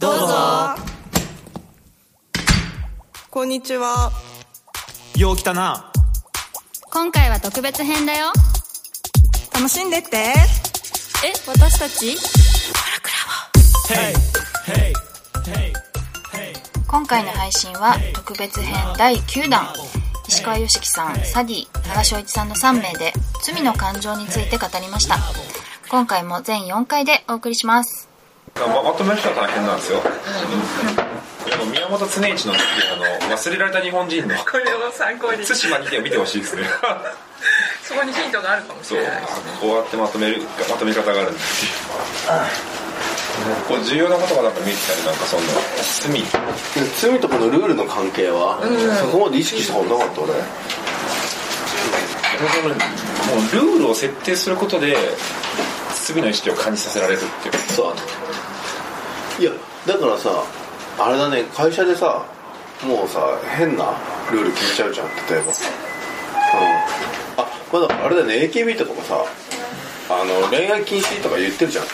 [0.00, 0.26] どうぞ。
[3.30, 4.12] こんにちは。
[5.16, 5.92] よう来たな。
[6.92, 8.26] 今回は特別編だよ。
[9.52, 10.16] 楽しんでって。
[10.16, 10.34] え
[11.48, 12.16] 私たち？
[16.86, 19.66] 今回の配信は特別編第9弾。
[20.28, 23.12] 石川良樹さんサディ長翔一さんの3名で
[23.42, 25.16] 罪の感情について語りました。
[25.90, 28.07] 今回も全4回でお送りします
[28.66, 30.02] ままとめる人は大変なんですよ。
[31.48, 32.60] でも宮本常一の時
[32.92, 32.96] あ
[33.28, 36.62] の忘れられた日本人のこれを参考に対馬にてを見てほしいですね。
[37.82, 39.22] そこにヒントがあるかもしれない
[39.60, 41.70] こうやってまとめるまとめ方があるんですよ。
[43.68, 45.46] こう重要なことがなんか見えてたりなんかそんな
[46.02, 46.22] 罪
[47.10, 48.58] 罪とこのルールの関係は、
[49.00, 50.36] そこまで意識したことなかった俺も
[52.74, 52.78] う
[53.54, 54.96] ルールを設定することで
[55.94, 57.54] 罪の意識を感じさせられるっていう。
[57.72, 57.94] そう
[59.38, 59.52] いや
[59.86, 60.30] だからさ
[60.98, 62.24] あれだね会社でさ
[62.84, 63.20] もうさ
[63.56, 63.92] 変な
[64.32, 65.46] ルール決めちゃうじゃん例えば。
[65.46, 65.52] うん。
[67.36, 69.24] あまあだあれだね AKB とかもさ
[70.10, 71.84] あの恋愛禁止とか言ってるじゃん、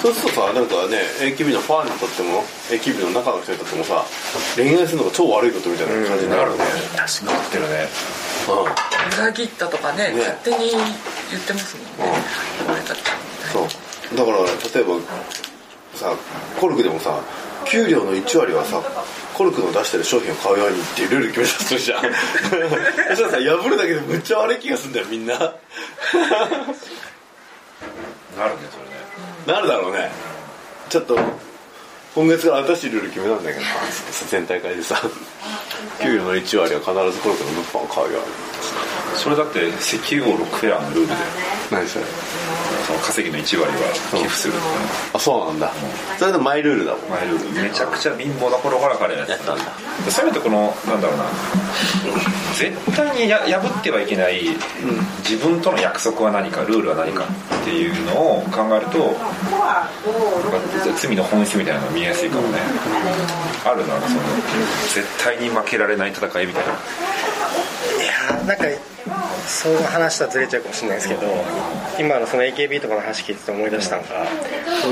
[0.00, 2.40] そうするとさなんかね AKB のファンにとっても
[2.72, 4.02] AKB の中の人にとってもさ
[4.56, 6.64] 恋愛するのが超悪いことみたいな感じになるね。
[6.96, 7.46] 確かに。
[7.46, 7.88] ってるね。
[8.48, 9.20] うん。
[9.20, 10.18] 裏切ったとかねね。
[10.18, 12.16] 勝手に言ってますもんね。
[12.64, 13.02] 言われたって
[13.52, 14.16] そう。
[14.16, 15.53] だから例えば
[15.94, 16.14] さ
[16.60, 17.20] コルクでもさ
[17.64, 18.82] 給料の1割はさ
[19.34, 22.02] コルクの出してる商品を買うようにっていうルール決めたとするじゃん。
[22.04, 22.12] そし
[23.18, 25.34] たらさ破るだけでむっちゃ悪い気がするんだよみんな。
[25.38, 25.58] なるね
[28.36, 28.56] それね。
[29.46, 30.10] なるだろうね。
[30.88, 31.18] ちょっと
[32.14, 33.70] 今月から新しいルール決めたんだけどさ
[34.28, 35.00] 全体会でさ
[36.00, 38.28] 給料の1割は必ずコルクの物販を買うように。
[39.16, 41.14] それだって石油王ロックフェラーのルールで
[41.70, 42.04] 何それ？
[42.86, 43.78] その稼ぎの1割は
[44.12, 44.78] 寄付するっていうの
[45.14, 45.72] あそうなんだ。
[46.18, 47.62] それでマイルールだもんマイルール。
[47.62, 49.64] めちゃくちゃ貧乏な頃から彼やってやったんだ。
[50.08, 51.24] せめてこのなんだろうな。
[52.54, 54.42] 絶対にや破ってはいけない
[55.28, 59.16] 自分との約束は何かルールは何かっていうのを考えると
[61.00, 62.58] 罪の本質みたいなのが見えやすいかもね。
[63.64, 64.20] あるなその
[64.94, 66.74] 絶対に負けられない戦いみたいな
[68.00, 68.64] いやなんか
[69.46, 71.22] そう話とはずれちゃうかもしれないですけど
[71.98, 74.26] 今のその AKB とかの話聞いてて思い出したのが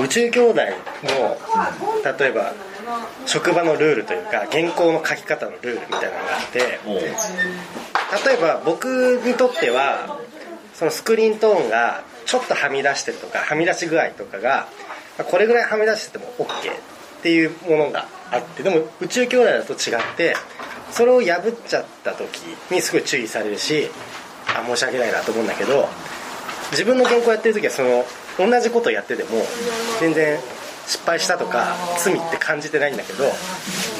[0.02, 2.52] 宇宙兄弟の例えば
[3.26, 6.58] 職場のルールというか原稿の書き方のルールみたいなのがあって
[8.28, 10.18] 例えば僕にとっては
[10.74, 14.68] そのスクリーントーンがちょっとはみ出してるとかはみ出し具合とかが
[15.30, 20.34] これぐらいはみ出してても OK っていうものがあってでも宇宙兄弟だと違って
[20.92, 22.38] それを破っちゃった時
[22.70, 23.88] にすごい注意されるし
[24.46, 25.88] あ申し訳ないなと思うんだけど
[26.70, 28.04] 自分の原稿やってる時はその
[28.38, 29.30] 同じことやってても
[30.00, 30.38] 全然
[30.86, 33.24] 失敗したとか罪って感じてないんだけど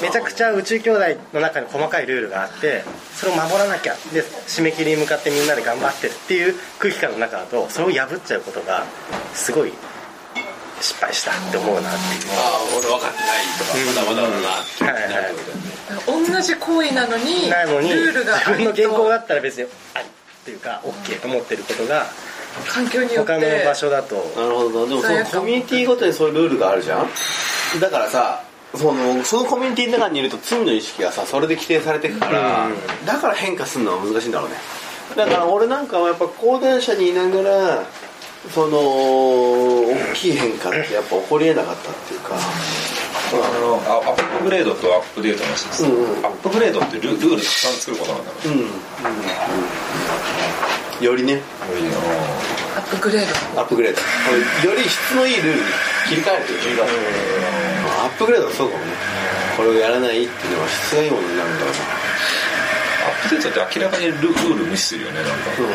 [0.03, 2.83] めちゃくちゃ宇宙兄弟の中に細かいルールがあって
[3.15, 8.85] それを守らなきゃで締め切りに向かってみんなで頑張ってるっていう空気感の中だとそれを破っちゃうことが
[9.35, 9.73] すごい
[10.81, 12.33] 失敗したって思うなっていう。
[12.35, 15.35] ああ俺分かってないとかまだまだだなってはいはいはい
[16.07, 20.09] 同じ行為なのになのにルールが自分のありと原稿があったら別にありっ
[20.45, 22.07] ていうか OK と思ってることが
[22.69, 23.33] 環境によって。
[23.33, 24.17] 他の場所だと。
[24.37, 24.87] なるほど。
[24.87, 27.09] なでもそのコミュニティごとにそういうルールがあるじゃん。
[27.81, 28.45] だからさ
[28.75, 32.69] そのそのコミュニティの中にいると罪の意識がさそれで規定されていくから、
[33.07, 34.57] だから変化するのは難しいんだろうね。
[35.17, 37.85] だから俺なんかはやっぱ講談社にいながら
[38.51, 42.35] その大きい変化ってやっぱ起こりえなかったっていうか
[43.39, 46.27] あアップグレードとアップデートの話です、うんうん。
[46.27, 48.65] アップグレードってルルールたくさん作ることなんだろううん、う
[51.03, 51.05] ん。
[51.05, 51.41] よりね。
[52.77, 53.61] アップグレード。
[53.61, 54.01] アップグレード。
[54.69, 55.65] より質のいいルールに
[56.09, 56.53] 切り替えると。
[56.53, 56.85] いうか
[58.05, 58.93] アップグレードはそうかもね。
[59.57, 61.79] これをやらないっていうのは質がいいものになるんだろうな。
[63.03, 65.33] アップデートって明らかにルルール無視するよねなんか。
[65.59, 65.65] うん。
[65.67, 65.73] うん。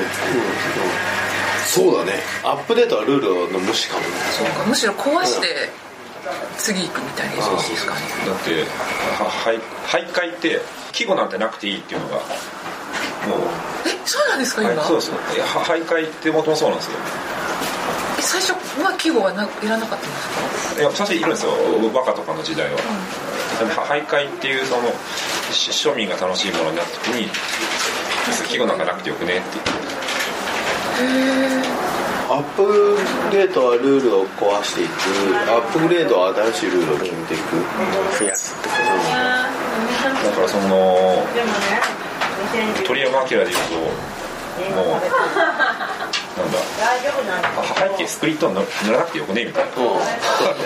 [1.68, 2.24] そうだね。
[2.44, 4.08] アップデートはルールの無視かもね。
[4.32, 4.64] そうか。
[4.64, 5.70] むしろ壊して
[6.58, 8.02] 次行くみたいなイメージですかね。
[8.26, 8.64] だって
[9.24, 12.26] は徘徘徊って季語なんてなくていいっていうのがもう。
[13.88, 16.98] えそうなんですか今、はいそうです徘徊ってもともとそうなんですよ。
[18.20, 20.82] え最初は季語はないらなかったんですか？
[20.82, 21.52] いや最初いるんですよ。
[21.94, 22.78] 和歌とかの時代は、
[23.60, 24.84] でも徘徊っていうその
[25.52, 27.30] し庶民が楽しいものになった時に
[28.50, 29.48] 季語なんかなくてよくねって
[31.00, 31.87] 言って
[32.30, 32.68] アップ
[33.32, 34.92] デートはルールを壊していく。
[35.50, 37.56] アップグレードは新しいルールを決めていく。
[38.20, 38.84] 増やすってこと。
[38.84, 41.24] だからその
[42.86, 44.08] 鳥山明で言うと
[44.76, 44.88] もう
[46.38, 46.60] なんだ
[47.58, 47.64] あ
[47.98, 48.56] 背景スクリート塗
[48.92, 49.70] らなくてよくねみたいな。
[49.70, 49.76] うん。
[49.76, 50.00] そう
[50.48, 50.60] だね。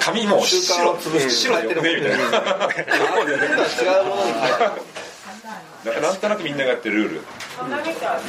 [0.00, 2.16] 紙も白白でよくねみたいな。
[3.24, 3.88] 違
[4.82, 4.95] う
[6.00, 7.20] なんとなくみんながやってるルール。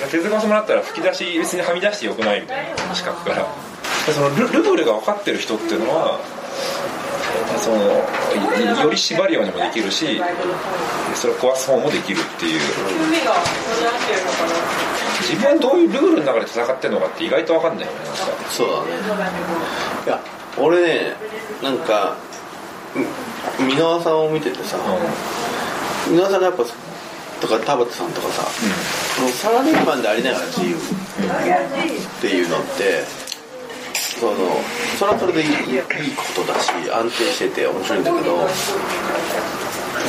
[0.09, 3.47] 手塚さんもらったら吹き出し別にはみ出してよくないみたいな資格から。
[4.13, 6.17] そのルルールが分かってる人っていうのは
[7.57, 7.77] その
[8.77, 10.21] いより縛るようにもできるし
[11.13, 12.61] それを壊す方もできるっていう。
[15.21, 18.87] 自分はどういうルールの中で戦ってるのかって意外と分かんないよねなんかそうだね。
[20.05, 20.21] いや
[20.57, 21.15] 俺ね
[21.61, 22.15] なんか
[23.59, 24.77] うん箕輪さんを見ててさ
[26.07, 26.63] 箕輪さんがやっぱ
[27.41, 28.43] とか田畑さんとかさ、
[29.21, 30.79] もうサラリーマンでありながら自由っ
[32.21, 33.03] ていうのって
[33.93, 34.33] その
[34.97, 35.81] それはそれでいいいい
[36.15, 38.47] ことだし安定してて面白いんだけど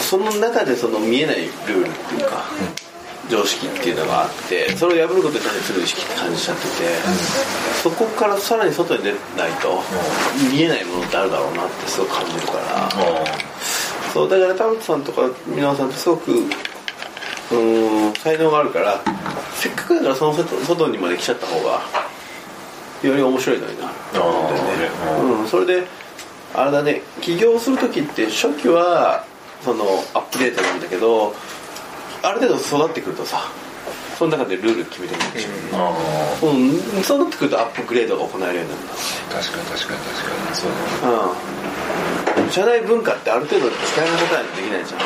[0.01, 2.45] その中でその見えないルールっていうか、
[3.29, 6.69] 常識っていうのがあってそれを破ることに対する意識って感じちゃってて、
[7.83, 9.83] そこからさらに外に出ないと
[10.51, 12.91] 見えないものってあるだろうなってすごく感じるから、
[14.13, 16.33] そうだから田畑さんとか箕輪さんってすごく
[17.51, 19.01] うーん才能があるから
[19.55, 21.81] せっかくだからその外外にまで来ちゃった方が
[23.03, 24.89] より面白いのになと思うんだよね、
[25.41, 25.87] うん、それで
[26.55, 29.25] あれだね起業する時って初期は
[29.63, 29.85] その
[30.15, 31.35] アップデートなんだけど
[32.23, 33.51] ある程度育ってくるとさ
[34.19, 38.95] その中でルール決めてくるでしょ、うん、そうなってくるとアップグレードが行えるようになるんだ。
[39.31, 40.57] 確かに確かに確かに。
[40.57, 40.77] そうだ
[42.35, 42.43] ね。
[42.43, 42.51] うん。
[42.51, 45.01] 社内文化ってある程度使いのことないとできないじゃん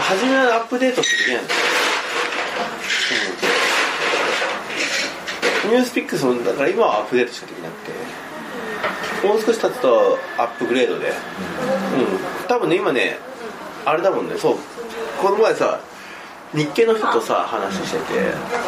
[0.00, 1.60] 初めはアップデートってできないんだよ、
[5.66, 7.92] ニュースピックスもだから今はアップデートしかできなくて
[9.26, 11.08] もう少し経つとアップグレードで。
[11.08, 11.14] うん。
[12.46, 13.18] 多分ね今ね
[13.84, 14.36] あれだもんね。
[14.36, 14.56] そう。
[15.20, 15.80] この前さ
[16.54, 18.18] 日経の人とさ話してて、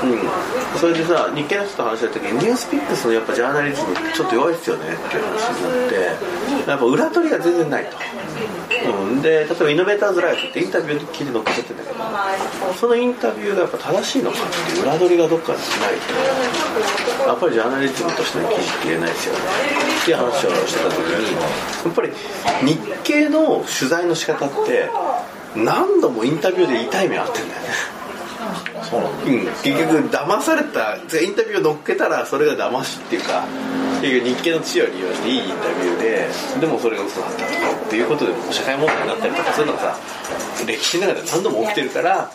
[0.03, 6.69] うん、それでさ日経の人と話した時にニュースピックスのやっぱジャーナリズムってちょっと弱いですよねっていう話になって。
[6.71, 7.97] やっぱ裏取りが全然ないと、
[8.93, 11.99] うん、で例えばイノベーターズライフってインタビュー聞いて載っけてんだけど。
[12.75, 15.69] そのインタビューがやっぱ正しいのかっていう裏取りがどっかにない
[17.19, 17.27] と。
[17.27, 19.41] やっぱりジャーナリズムとしての記事って言えないですよね。
[20.03, 22.13] っていう話をしてた時にやっぱり
[22.63, 24.91] 日経の取材の仕方って
[25.57, 27.99] 何度もインタビューで痛い目あってんだよね。
[29.27, 33.45] うん、結局騙されたインタビューを乗っけたらそれが騙しっていうか
[34.01, 36.29] 結局日経の知を利用していいインタビューで
[36.61, 39.99] でもそれが嘘だったとかっていうことで社会問題になったりとかそういうのがさ
[40.67, 42.31] 歴史の中で何度も起きてるから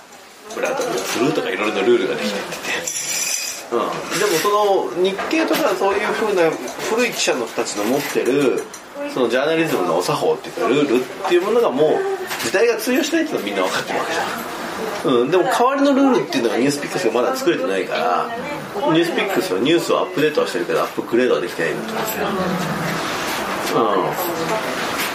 [0.58, 2.56] 裏取りをするとかいろいろなルールができてって。
[2.58, 3.14] て、
[3.72, 6.52] うん、でもその日経とかそういうふうな
[6.90, 8.64] 古い記者の人たちの持ってる
[9.14, 18.28] そのジャーナリズムのお作法っていうかルールっていうものがもう時代が通用しないっていうのはみんな分かってるわけじゃん、うん、でも代わりのルールっていうのがニュースピックスがまだ作れてないから
[18.92, 22.06] ニュースピックスはニュースをアップデートはしてるけどアップグレードはできてないんだと思うん。
[22.06, 22.12] で
[23.68, 23.84] すよ、う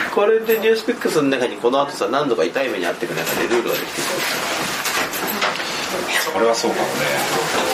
[0.08, 4.04] ん、これでニュースピックスの中にこの後さ何度か痛い目に遭っていく中でルールができてくる
[6.32, 6.92] それはそうかもね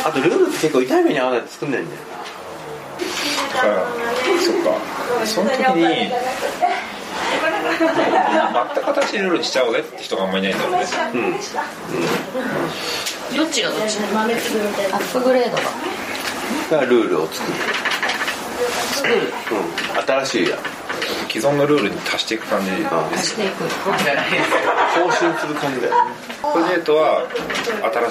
[0.05, 2.01] あとルールって結構痛い目に遭わないと作んないんだよ
[3.55, 3.67] だか。
[3.67, 3.87] ら
[4.41, 5.27] そっか。
[5.27, 6.11] その時に
[7.65, 10.33] 全く新しいルールにしちゃおうぜって人があん。
[10.33, 10.59] まりいないん。
[10.59, 11.33] だよねうん。
[13.37, 14.03] どっちがどっちア
[14.99, 15.63] ップグレードが
[16.71, 17.57] だからルールを作る
[18.93, 20.03] 作るうん。
[20.03, 20.59] 新しいや
[21.29, 22.77] 既存のルールに足していく感じで
[23.19, 26.13] すしていく更新する感じだよね
[26.53, 27.27] プロジェクトは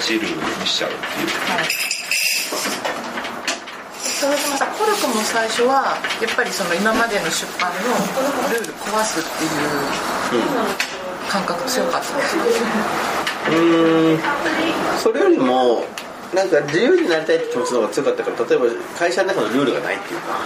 [0.00, 1.28] しいルールにしちゃうっていう
[4.24, 7.92] それでもさコルクも最初はやっぱりその今までの出版の
[8.48, 9.52] ルール壊すっていう
[11.28, 12.16] 感覚強かった。
[12.16, 12.16] ん。
[12.16, 12.40] ですか
[13.48, 14.18] うーん。
[14.96, 15.84] それよりも
[16.32, 18.64] なんか自由になりたいって気持ちの方が強かったから例えば
[18.96, 20.40] 会社の中のルールがないっていうか、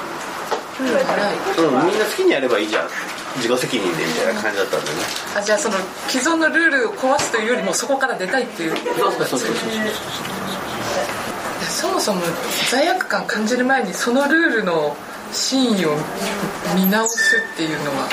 [0.82, 1.34] ルールがない。
[1.38, 2.88] うん、みんな好きにやればいいじゃん。
[3.38, 5.04] 自己責任でみたいな感じだったんだよね。
[5.38, 5.76] あじゃあその
[6.08, 8.74] 既存のルールを壊すというよりもそこから出たいっていう。
[8.74, 10.67] そうそうそうそうそ
[11.86, 12.22] もそも
[12.70, 14.96] 罪悪感感じる前にそのルールの
[15.30, 15.94] 真意を
[16.74, 18.08] 見直すっていうのは。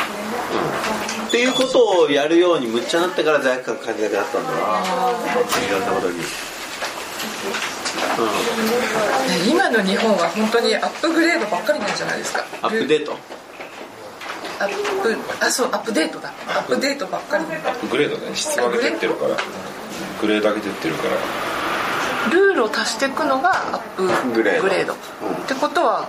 [1.27, 4.57] っていうことをやるようにむっちゃなってから罪悪感感じなくなったんだな。
[4.57, 4.61] い
[5.71, 5.81] ろん。
[5.81, 6.23] なことにね
[9.49, 12.45] 今の日本は本当にアップグレードばっかりなんじゃないですか。
[12.61, 13.17] アップデート？
[14.59, 14.69] アッ
[15.01, 16.29] プあそうアップデートだ。
[16.47, 17.45] アップデートばっかり。
[17.89, 18.35] グレードね。
[18.35, 19.35] 質上げてってるから。
[20.21, 21.17] グレード上げてってるから
[22.31, 24.03] ルールを足していくのがアップ
[24.33, 24.61] グレード。
[24.63, 24.93] グレード。
[24.93, 24.97] っ
[25.47, 26.07] てことは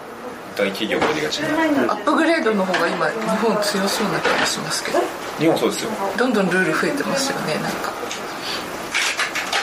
[0.57, 1.49] 大企業がやりがちな
[1.93, 5.01] アップグレードの方が今日本強そうな気がしますけど。
[5.39, 5.91] 日本そうですよ。
[6.17, 7.93] どんどんルール増えてますよねなんか。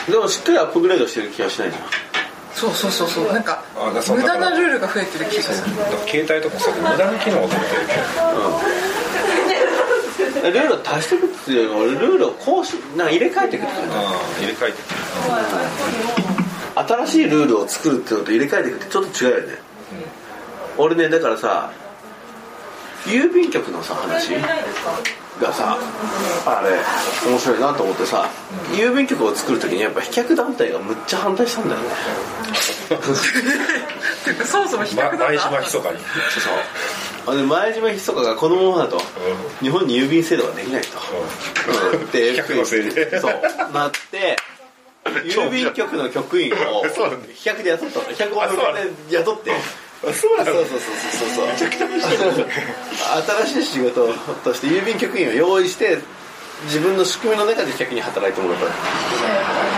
[0.08, 1.82] でもしっかりアップグレードしてる気がしないじゃん
[2.54, 3.32] そうそうそうそう。
[3.32, 5.74] なんか無駄なルールが増えてる気がする。
[6.06, 8.00] 携帯とかさ無駄な機能を取ってるけど。
[10.44, 13.88] ルールを足していくっていうよりもルールをこうしなんか入れ替えていくって感じ。
[13.88, 13.92] うん
[14.44, 14.78] 入れ替えて
[16.74, 19.58] 新しいルールを作るっていうのと入れ替えていくってちょっと違うよね、
[20.76, 21.70] 俺ねだからさ
[23.04, 24.34] 郵便局のさ話
[25.40, 25.76] がさ
[26.46, 28.28] あれ面白いなと思ってさ、
[28.72, 31.88] 郵便局を作る時にやっぱ飛脚団体がむっちゃ反対したんだよね。
[34.46, 35.98] そもそも比較だま前島なひそかに。
[35.98, 36.04] そ
[37.30, 37.34] う。
[37.34, 39.00] あで前島ひそかがこのままだと、
[39.60, 40.98] 日本に郵便制度ができないと、
[41.92, 42.10] うん。
[42.10, 43.20] で飛脚のせいで。
[43.20, 43.32] そう。
[43.72, 44.36] なって
[45.04, 47.10] 郵便局の局員をそう。
[47.10, 47.98] なんだ飛脚で雇った。
[48.00, 48.80] の飛脚をあそうなんだ
[49.10, 49.52] 雇って。
[50.12, 50.90] そうなのそうそうそう
[51.32, 52.46] そうそう
[53.46, 54.12] 新しい仕事
[54.44, 55.98] として郵便局員を用意して
[56.64, 58.66] 自分の仕組みの中で飛脚に働いてもらった。
[58.66, 58.76] だか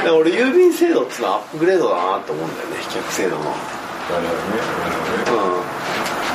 [0.05, 2.77] ら俺郵便制度っていうのはアップグレードだなと思うんだよね。
[2.83, 3.45] 飛脚制度の。
[3.45, 4.59] なるほどね。
[4.83, 5.67] なるほどね。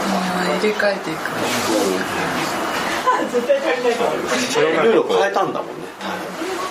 [0.07, 1.17] あー入れ替えていく。
[1.17, 2.11] うん。
[3.21, 5.83] ルールを変えたんだもんね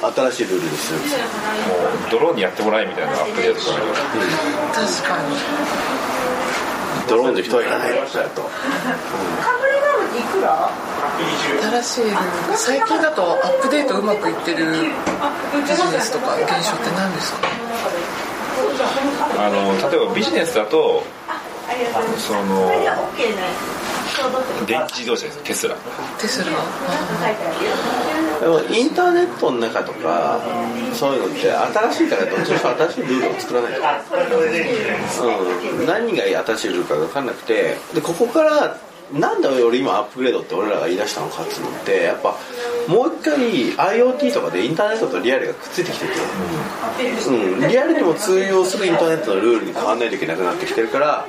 [0.01, 0.99] 新しいルールですよ。
[0.99, 3.85] もうドローンにやってもらえみたいなアップデートから
[4.75, 5.37] 確かに。
[7.09, 7.97] ドローンで人はいらない。
[7.97, 8.43] よそうやと
[11.61, 12.13] 新しいルー
[12.53, 12.57] ル。
[12.57, 17.49] 最近だとアップデートうまくいってるビジネスとか現象って何ですか？
[19.39, 21.03] あの例えばビジネスだと
[22.19, 22.71] その
[24.67, 25.75] 電気自動車ですテスラ。
[26.19, 26.47] テスラ。
[28.41, 30.41] でもインターネットの中とか
[30.95, 33.81] そういうのって新しいからどっちにしろ新しいルールを作らないと、
[35.79, 37.77] うん、何が新しいルールか分かんなくて。
[37.95, 38.77] でここから
[39.13, 42.37] なんで俺今アップグレードって俺らが言い出したのかっていうのってやっぱ
[42.87, 46.13] もう一回 IoT とかでインターネットとリアルがくっついてきてて、
[47.29, 51.27] うん、リアルにも通用するインターネットのルールに変わらないといけなくなってきてるから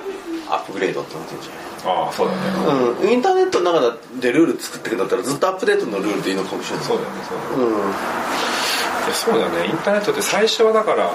[0.48, 1.71] アップグレードってなってるんじゃない？
[1.86, 2.40] ああそうだね。
[3.02, 6.86] うん、インターネットの中でルール作ってくんだったらずっとアップデートのルールでいいのかもしれない。
[6.86, 7.76] そうだよねそうだよね。
[7.76, 7.90] うん。
[7.90, 7.94] い
[9.08, 9.66] やそうだね。
[9.68, 11.12] インターネットって最初はだから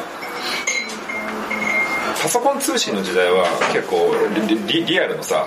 [2.21, 4.13] パソコン通信の時代は結構
[4.47, 5.47] リリリアルのさ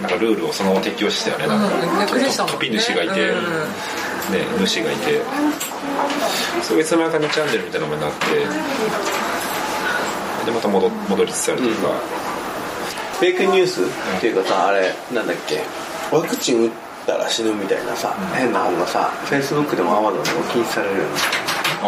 [0.00, 1.54] なんかルールをそのまま適用してたよね。
[1.54, 3.36] なんかねトピ主がいて、うん。
[4.32, 5.20] ね、主がいて。
[6.62, 8.26] それがいつの間にか2チャンネルみたいなものになって
[10.46, 11.88] でまた戻戻りつつあるというか、
[13.22, 13.86] フェイクニュースっ
[14.20, 15.60] ていうかさあれなんだっけ？
[16.10, 16.70] ワクチン打っ
[17.06, 21.10] たら死ぬみたいなさ、変な本がさフェイスブックでもアマゾンでも禁止されるよね。
[21.82, 21.86] あ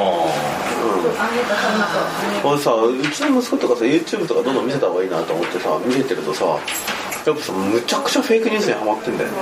[2.44, 2.50] うん。
[2.50, 9.36] 俺さうちの息子とかさ YouTube とかどんどん見せた方がいいなと思ってさ見せてるとさやっぱさむちゃくちゃフェイクニュースにハマってんだよね。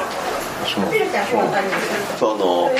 [0.64, 2.72] その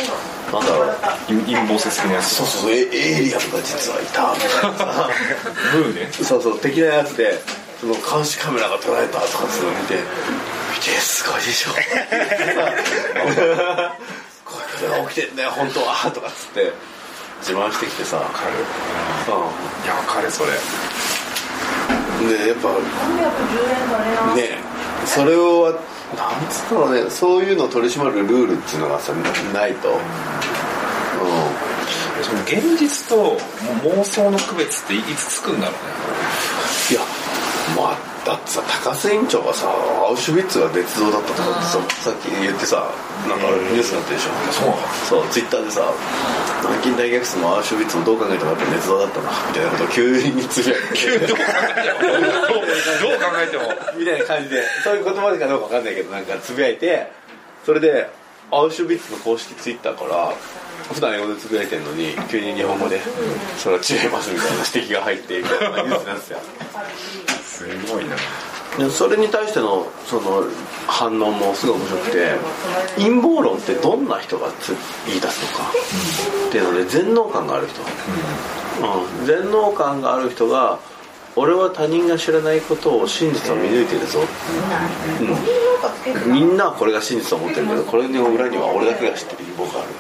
[0.53, 0.97] なんだろう。
[1.03, 2.37] あ陰陰謀説的なやつ。
[2.37, 4.33] そうそうエエイリアンが実はいた。
[4.33, 5.11] みたいなさ
[5.77, 6.09] ムーね。
[6.13, 6.59] そうそう。
[6.61, 7.39] 的なやつで
[7.83, 10.01] その監視カメラが捉えたとかそういうの見て見
[10.81, 11.73] てすごいでしょ。
[11.75, 11.81] こ
[14.55, 16.73] ういうことが起きてんだよ本当はとかっつって
[17.41, 18.19] 自慢してきてさ。
[18.19, 18.53] わかる。
[18.53, 18.61] う
[19.85, 20.53] いやわかるそれ。
[20.53, 22.69] んでやっぱ
[24.37, 24.61] ね
[25.05, 25.73] それを
[26.17, 29.13] なんつったろうねそういうのを取り締まるルールっていうのがさ
[29.53, 29.89] ないと。
[29.89, 29.99] うん。
[32.23, 33.37] その現実と
[33.83, 35.79] 妄想の区別っていつつくんだろうね。
[36.93, 37.01] いや
[37.77, 42.87] まあだってさ高須院長がさアウシュビッツが捏造だったとかってささっき言ってさ
[43.29, 44.33] なんかニュースになってるでしょ？
[45.09, 45.83] そうそうツイッターでさ
[46.63, 50.81] 南京大学生もアウシュビッツもどう考えてもやっぱ捏造だったなみたいなことを急につぶやい
[51.21, 51.27] て。
[51.27, 53.63] どう考えてもどう考えても。
[53.99, 57.11] みたいな感じでそういう言葉かどうかわかんないけどなんかつぶやいて
[57.67, 58.09] それで
[58.51, 60.33] アウシュビッツの公式ツイッターから
[60.93, 63.01] 普段英語でつぶやいてるのに急に日本語で
[63.59, 66.39] 「それは違います」みたいな指摘が入ってみたいなニュースなんですよ
[67.63, 68.17] すごいな。
[68.91, 70.45] それに対してのその
[70.87, 72.39] 反応もすごい面白くて
[72.97, 74.75] 陰謀論ってどんな人がつ
[75.07, 75.71] 言い出すのか。
[76.49, 80.79] っていうので全能感がある人、うん、全能感がある人が
[81.37, 84.21] 俺は他人が知らないことを真実を見抜いてるぞ、
[86.27, 89.91] うん、みんなはこれが真実と思ってるけどこれの裏には俺だけが知ってる陰謀がある。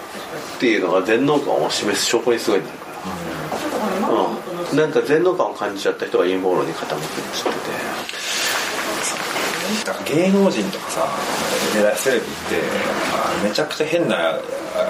[0.56, 3.31] っていうのが全能感を示す証拠にすごいなるから、
[4.74, 6.98] なんか全能感を感じちゃった人が陰謀論に傾くって
[7.36, 7.56] 知ってて。
[9.86, 11.08] だから芸能人とかさ
[11.74, 12.32] でセレビって
[13.14, 14.38] あめちゃくちゃ変な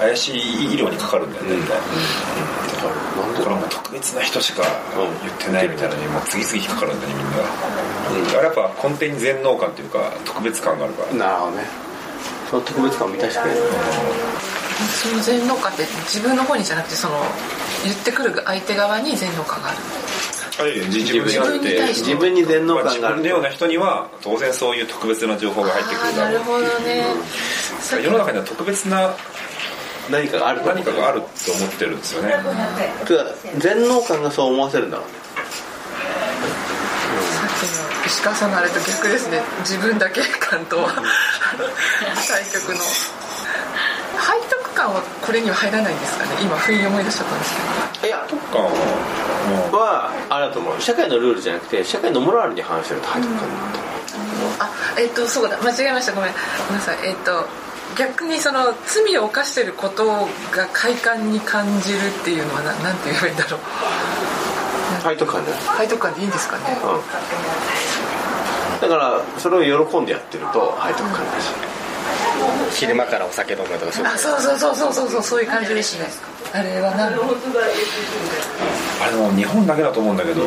[0.01, 1.69] 怪しい医療にかかるんだよね、大体。
[1.69, 3.43] なん。
[3.43, 4.63] これはもう特別な人しか
[5.21, 7.25] 言ってないみたいなのにもう次々引っかかるんだねみん
[8.33, 11.13] な、あれやっぱ根底に全能感っていうか特別感があるから。
[11.13, 11.63] なるほどね。
[12.49, 13.61] その特別感を満たしてくれる
[14.87, 17.15] その全能感って自分の方にじゃなくてその
[17.83, 19.77] 言ってくる相手側に全能感がある。
[20.59, 22.09] あるいは自自分分にあって自分に対して。
[22.09, 23.17] 自分に全能まあ感がある。
[23.17, 26.15] 自分のような人には当然そういう特別な情報が入ってくる。
[26.15, 27.05] だろうなるほどね。
[28.03, 29.15] 世の中には特別な
[30.11, 30.61] 何かがある。
[30.61, 32.35] と思何かがあると思ってるんですよね。
[33.57, 35.13] 全能感がそう思わせるんだろうね
[37.13, 39.41] さっきの石川さんのあれと逆ですね。
[39.59, 40.91] 自分だけ感とは。
[42.27, 42.81] 対局の
[44.83, 46.31] 感はこれには入らないんですかね？
[46.41, 47.61] 今不意に思い出しちゃったんですけ
[48.01, 48.07] ど。
[48.07, 48.59] いやとか
[49.77, 50.81] はあれだと思う。
[50.81, 53.79] 社会のルールじゃなくて社会のモラルに反してると背徳感になる
[54.59, 55.57] あえっとそうだ。
[55.61, 56.13] 間違えました。
[56.13, 56.31] ごめん。
[56.67, 56.97] ごめんなさい。
[57.07, 57.47] えっと
[57.95, 63.59] 逆にその罪を犯してることが快感に感じるっていうのはななんて言えばいいんだろう。
[65.03, 66.63] 背徳感じゃない背徳感でいいんですかね？
[68.81, 71.51] だからそれを喜んでやってると背徳感だし
[72.71, 76.07] 昼間からお酒飲むとかそういうあそうそうそうそうそうそうそういう感じですね。
[76.53, 80.41] あれは何のあれでも日本だけだと思うんだけど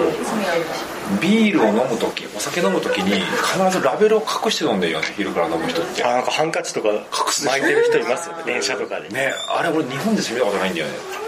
[1.20, 6.04] ビールを飲む時お酒飲む時に必ずラベルを隠して飲んでるよね昼から飲む人って。
[6.04, 9.08] あなんかハンカチとか巻いてる人いますよね電車とかで。
[9.08, 11.25] ねあれ俺日本でしか見たことないんだよね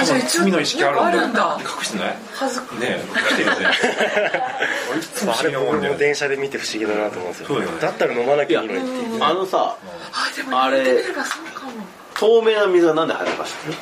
[0.00, 1.58] あじゃ罪の意識あるんだあるんだ。
[1.60, 2.16] 隠してない？
[2.34, 7.48] 恥ずかねるよねあれ僕に思うんだよねも電車で見て不思議だなと思うんですよ。
[7.48, 7.80] そうだよね。
[7.80, 9.24] だったら飲まなきゃいいのにっていう。
[9.24, 9.76] あのさ
[10.52, 11.02] あれ
[12.14, 13.74] 透明な水はなんで入るか知ってる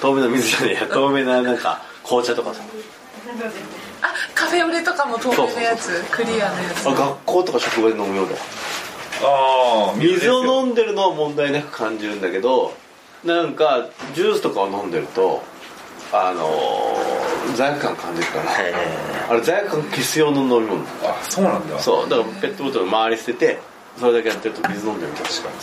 [0.00, 0.86] 透明な水じゃねえや。
[0.86, 2.62] 透明ななんか紅茶とかさ。
[4.02, 6.02] あカフェオレとかも透明なやつ。
[6.10, 6.88] クリアなやつ。
[6.88, 8.36] あ学校とか職場で飲むようだ
[9.24, 12.74] ああ水を飲んんでるのは問題なく感じるんだけど
[13.24, 15.42] なんかジュースとかを飲んでると
[16.12, 18.52] あのー罪悪感感じるから
[19.30, 20.82] あれ罪悪感消す用の飲み物。
[21.02, 21.78] あそうなんだ。
[21.78, 23.58] そうだからペットボトル周り捨てて
[23.98, 25.54] それだけやってると水飲んでる確かに。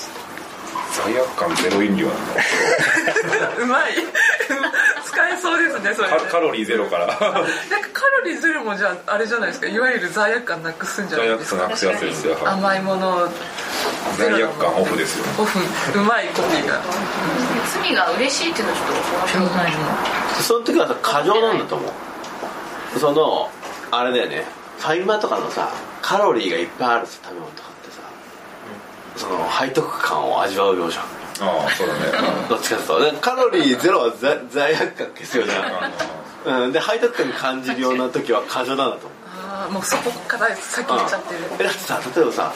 [1.13, 3.63] 罪悪感ゼロ飲料なんだ。
[3.63, 3.93] うまい
[5.09, 6.09] 使えそうですねそれ。
[6.11, 7.07] ねカカロリーゼロから。
[7.07, 7.39] なんか
[7.93, 9.67] カロリーゼロもじゃああれじゃないですか？
[9.67, 11.67] いわゆる罪悪感なくすんじゃないですか？
[11.67, 12.37] 罪悪感なくすやつですよ。
[12.45, 13.27] 甘いもの
[14.17, 15.25] 罪悪感オフですよ。
[15.39, 15.59] オフ
[15.99, 16.79] うまいコピーが。
[17.81, 19.77] 罪が嬉しいっていうのはちょっと面白くないね
[20.41, 21.87] その時はさ過剰なんだと思
[22.95, 22.99] う。
[22.99, 23.49] その
[23.91, 24.45] あれだよね。
[24.79, 25.69] ファイマとかのさ
[26.01, 27.99] カロリーがいっぱいある食べ物とかってさ。
[29.17, 31.03] その背徳感を味わうようじゃん
[31.41, 31.99] ああそうだね。
[32.49, 39.07] どっちかっていうとカロリーゼロは罪罪悪感消すよじゃん、うん、で背徳感感じるような時は過剰なんだと。
[39.07, 39.17] 思う
[39.51, 41.39] ああもうそこから先行っちゃってる。
[41.59, 42.53] えだってさ例えばさ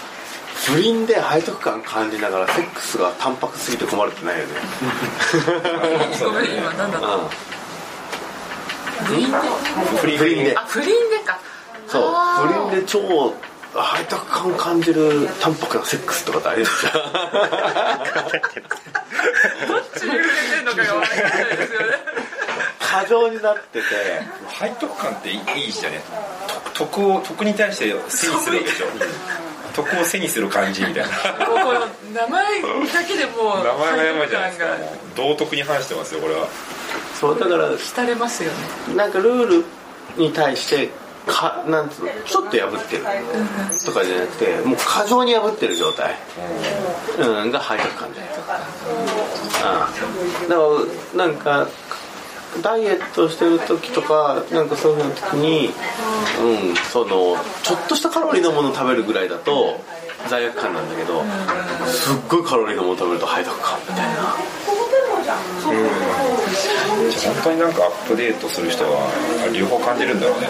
[0.66, 4.54] 不倫で背徳感感じながらセックスが淡白すぎて困るってないよね。
[6.24, 7.08] ごめん今何だった？
[7.16, 7.20] う
[9.04, 9.38] 不倫で？
[9.98, 10.58] 不倫で。
[10.58, 11.40] あ不倫でか。
[11.88, 12.04] そう。
[12.48, 13.34] 不倫で超
[13.74, 17.02] 背徳感感じる淡白なセックスとかってあれですよどっ
[19.98, 20.24] ちに触れ
[20.56, 21.86] てんのかが分からないですよね。
[22.80, 23.86] 過剰になってて
[24.60, 26.02] 背徳感っていいじゃね
[26.74, 28.86] 徳徳を徳に対して背にするわけでしょ。
[29.74, 31.10] 徳を背にする感じみたいな
[31.48, 31.74] この
[32.14, 34.68] 名前だけでもう名前がやばいじゃないですか。
[35.16, 36.48] 道徳に反してますよこれは。
[37.20, 38.52] そうだから浸れますよ
[38.88, 38.96] ね。
[38.96, 39.66] なんかルール
[40.18, 40.90] に対して
[41.26, 43.04] かなんつうのちょっと破ってる
[43.86, 46.16] とかじゃなくてもう過剰に破ってる状態、
[47.18, 48.20] うん、が背徳感じ。
[48.20, 48.34] ゃない
[50.44, 50.62] うんだか
[51.18, 51.68] らなんか
[52.62, 55.70] ダイエットしてる時とかなんかそういう時に
[56.42, 59.80] うんそのちょっとしたカロリーのものを食べるぐらいだと
[60.28, 61.24] 罪悪感なんだけど
[61.88, 64.36] すっごいカロリーのもの食べると背徳感みたいな。
[67.12, 69.10] じゃあ本当になんかアップデートする人は
[69.54, 70.48] 両方感じるんだろうね。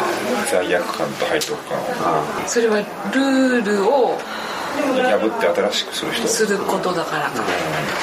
[0.50, 1.84] 罪悪感と背徳感を。
[2.48, 4.18] それはルールを
[4.78, 6.28] 破って新しくする人。
[6.28, 7.44] することだからか。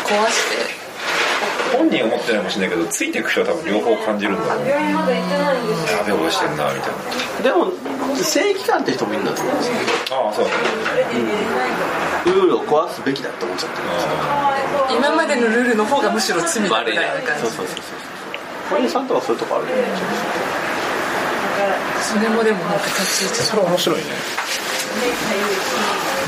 [0.07, 0.81] 壊して。
[1.77, 4.71] 本人は思ってないかもしれないけどついていく人は多分両方感じるんだろうね。
[4.71, 7.71] やべえしてんなみたいでも
[8.17, 9.75] 正義感って人もいるんだと思うんですよ。
[10.11, 10.57] なああそうだね。
[12.27, 13.89] ルールを壊すべきだって思っちゃってる
[14.99, 18.20] 今までのルールの方がむしろ罪だみたいな感じそうそうそうそう
[18.71, 19.67] 堀江さんとかそういうとこある？
[19.71, 19.83] よね
[22.01, 24.05] それもでも本当立ち位置それ面白いね。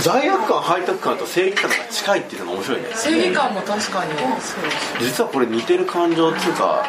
[0.00, 2.88] 罪悪感背徳感と正義感が近いっていうのが面白いね。
[2.94, 4.12] 正義感も確かに。
[4.18, 4.56] そうです
[5.00, 6.84] 実はこれ似てる感情っていうか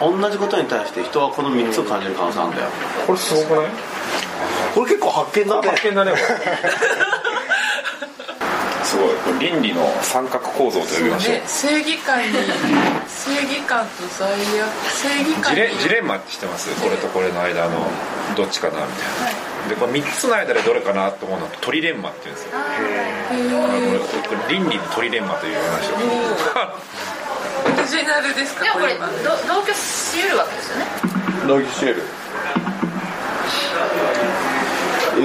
[0.00, 2.68] 同じことに対して人はこの3つを感じる可能性あるんだよ。
[3.06, 3.70] これすごくない？
[4.74, 5.68] これ結構発見だね。
[5.70, 6.22] 発見だねこれ
[8.88, 9.04] すご
[9.36, 9.38] い。
[9.38, 11.42] 倫理の三角構造と呼びましょうね。
[11.46, 12.32] 正義感に
[13.06, 14.40] 正義感と罪悪
[14.88, 16.70] 正義感ジにレジレンマって知ってます？
[16.80, 17.86] これとこれの間の
[18.34, 18.90] どっちかなみたい
[19.68, 19.68] な。
[19.68, 22.52] でこれ3つの間でどれかなと思うのはトリレンマっていうんですよ。
[22.54, 22.62] あ
[23.28, 23.36] これ
[23.98, 25.96] これ倫理のトリレンマという話を。
[25.96, 28.64] オリジナルですか？
[28.64, 29.04] でもこれ同
[29.68, 30.86] 居し得るわけですよね。
[31.46, 32.02] ロギシエル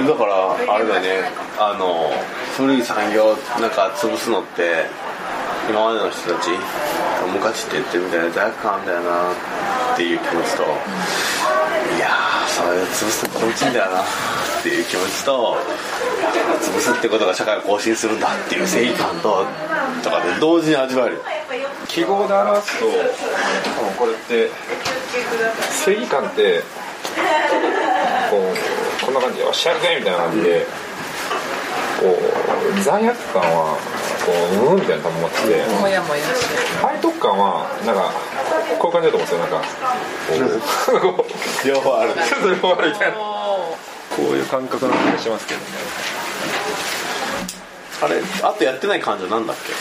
[0.06, 1.30] だからあれだね。
[1.58, 2.10] あの
[2.56, 4.86] 古い産業なんか潰すのって
[5.68, 6.50] 今までの人たち
[7.32, 10.66] 無価値って言ってるみたいな罪悪感だよなっていう気持ちと、い
[12.00, 14.04] やーそれ潰すって気持ちいいんだよなっ
[14.62, 15.56] ていう気持ちと
[16.60, 19.46] 潰すってことが社会を更新するんだっていう正義感と
[20.02, 21.22] とかで同時に味わえる
[21.88, 22.86] 記号で表すと
[23.80, 24.50] 多分これって
[25.70, 26.62] 正義感って
[28.30, 28.36] こ
[29.02, 30.66] うこんな感じで「おっしゃるぜ!」みたいな感じで
[32.00, 32.43] こう
[32.82, 33.76] 罪悪感は
[34.24, 35.46] こううんみたいな感じ持ってて
[35.80, 36.56] もやもやして
[36.94, 38.10] 背徳感はなんか
[38.78, 39.60] こういう感じだと思うんですよなんか
[41.00, 42.14] こう両方ある。
[42.14, 43.76] ちょっと両方あるみたいなお
[44.16, 45.66] こういう感覚の気がしますけどね。
[48.02, 49.72] あれあとやってない感情なんだっけ？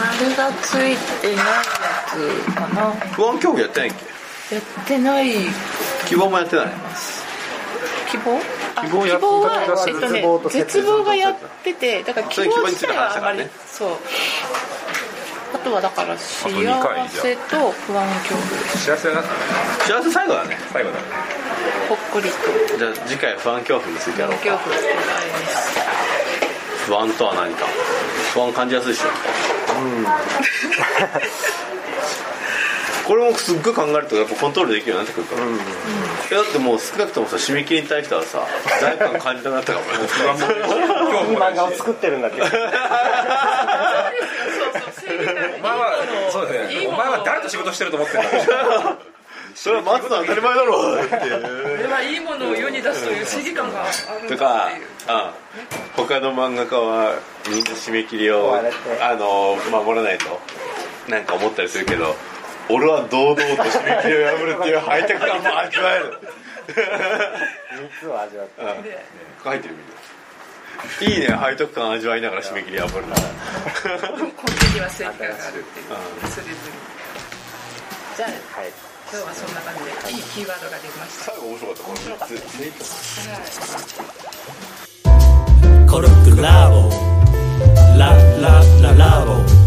[0.00, 1.62] あれがついてないや
[2.06, 2.92] つかな。
[3.12, 3.92] 不安恐怖やってないっ
[4.52, 5.30] やってない。
[5.32, 5.50] け
[6.08, 6.66] 希望もやってない。
[8.10, 8.36] 希望？
[8.36, 8.40] あ
[8.82, 8.88] 希
[9.18, 13.90] 望はえっとね絶望がやっててだから希望自体はあまりそう。
[15.54, 16.50] あとはだから幸
[17.08, 18.44] せと不安恐怖。
[18.76, 19.22] 幸せだな
[19.80, 20.98] 幸せ最後だね最後だ。
[21.88, 22.78] ほっこりと。
[22.78, 24.62] じゃあ次回不安恐怖についてやろう恐か。
[24.64, 25.78] 怖ってあれです。
[26.86, 27.66] 不安とは何か。
[28.34, 29.08] 不安感じやすいでしょ。
[29.08, 29.14] こ
[33.16, 38.46] れもすっごい考えるとやっぱコントロールできるようになってくるから、いやだってもう少なくともさ締め切りに対してはさ
[38.80, 39.88] 罪悪感感じなくなったかもい
[41.34, 42.66] い漫画を作ってるんだけどそうそ
[46.30, 46.86] うそうだね。
[46.86, 48.28] お前は誰と仕事してると思ってんだ
[49.54, 53.86] それは待つのは当たり前だろうってはいいものを世に出すという正義感があ
[54.22, 54.68] るとか
[55.08, 55.34] あ
[55.96, 57.14] 他の漫画家は
[57.50, 60.26] みんな締め切りをあの守らないと
[61.10, 62.14] なんか思ったりするけど
[62.70, 66.18] 俺は堂々と締め切りを破るっていうハイテク感も味わえる。
[66.68, 66.74] 3
[68.00, 68.62] つを味わって。
[68.62, 68.68] うん
[69.44, 69.94] 書いてるみんな
[71.00, 73.22] いいね背徳感味わいながら締め切り破るなで
[74.22, 75.86] も根底には正義感があるっていう
[76.28, 76.56] それぞれ
[78.16, 78.28] じゃあ
[78.60, 78.68] はい
[79.10, 81.30] 今日はそんな感じでいいキーワードが出ました。
[81.30, 81.82] 最後面白かった。
[81.84, 82.92] この3つ
[85.88, 86.90] Corrupt Labo
[87.96, 89.57] La La La Labo